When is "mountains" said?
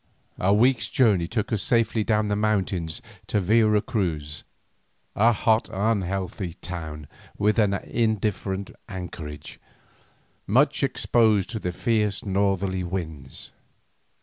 2.35-3.03